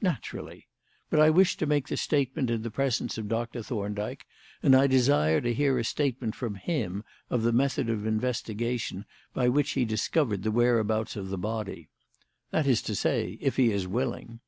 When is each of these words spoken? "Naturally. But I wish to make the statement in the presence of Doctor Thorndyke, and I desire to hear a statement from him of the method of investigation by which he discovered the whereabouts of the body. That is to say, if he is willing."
"Naturally. 0.00 0.66
But 1.10 1.20
I 1.20 1.30
wish 1.30 1.56
to 1.58 1.64
make 1.64 1.86
the 1.86 1.96
statement 1.96 2.50
in 2.50 2.62
the 2.62 2.72
presence 2.72 3.16
of 3.18 3.28
Doctor 3.28 3.62
Thorndyke, 3.62 4.26
and 4.64 4.74
I 4.74 4.88
desire 4.88 5.40
to 5.42 5.54
hear 5.54 5.78
a 5.78 5.84
statement 5.84 6.34
from 6.34 6.56
him 6.56 7.04
of 7.30 7.44
the 7.44 7.52
method 7.52 7.88
of 7.88 8.04
investigation 8.04 9.04
by 9.32 9.48
which 9.48 9.70
he 9.78 9.84
discovered 9.84 10.42
the 10.42 10.50
whereabouts 10.50 11.14
of 11.14 11.28
the 11.28 11.38
body. 11.38 11.88
That 12.50 12.66
is 12.66 12.82
to 12.82 12.96
say, 12.96 13.38
if 13.40 13.54
he 13.58 13.70
is 13.70 13.86
willing." 13.86 14.40